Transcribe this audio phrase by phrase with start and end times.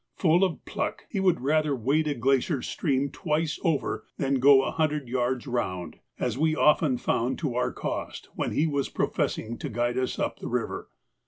[0.15, 4.71] Full of pluck, he would rather wade a glacier stream twice over than go a
[4.71, 9.69] hundred yards round, as we often found to our cost when he was professing to
[9.69, 10.89] guide us up the river.